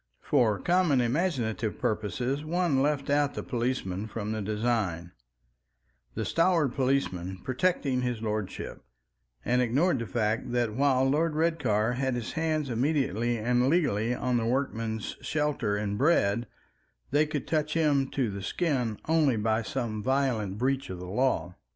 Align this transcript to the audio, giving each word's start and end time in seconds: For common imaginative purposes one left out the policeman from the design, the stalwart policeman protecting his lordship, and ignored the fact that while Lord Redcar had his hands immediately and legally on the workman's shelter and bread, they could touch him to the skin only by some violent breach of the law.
For 0.23 0.57
common 0.57 0.99
imaginative 0.99 1.77
purposes 1.77 2.43
one 2.43 2.81
left 2.81 3.07
out 3.11 3.35
the 3.35 3.43
policeman 3.43 4.07
from 4.07 4.31
the 4.31 4.41
design, 4.41 5.11
the 6.15 6.25
stalwart 6.25 6.69
policeman 6.69 7.37
protecting 7.43 8.01
his 8.01 8.19
lordship, 8.19 8.83
and 9.45 9.61
ignored 9.61 9.99
the 9.99 10.07
fact 10.07 10.53
that 10.53 10.73
while 10.73 11.07
Lord 11.07 11.35
Redcar 11.35 11.93
had 11.93 12.15
his 12.15 12.31
hands 12.31 12.67
immediately 12.67 13.37
and 13.37 13.69
legally 13.69 14.15
on 14.15 14.37
the 14.37 14.45
workman's 14.47 15.17
shelter 15.21 15.75
and 15.77 15.99
bread, 15.99 16.47
they 17.11 17.27
could 17.27 17.45
touch 17.45 17.75
him 17.75 18.07
to 18.09 18.31
the 18.31 18.41
skin 18.41 18.97
only 19.07 19.35
by 19.37 19.61
some 19.61 20.01
violent 20.01 20.57
breach 20.57 20.89
of 20.89 20.97
the 20.97 21.05
law. 21.05 21.53